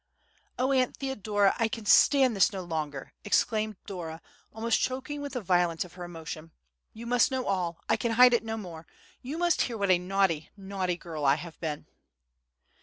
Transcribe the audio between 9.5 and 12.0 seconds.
hear what a naughty, naughty girl I have been!"